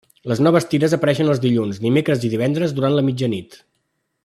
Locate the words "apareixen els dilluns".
0.97-1.81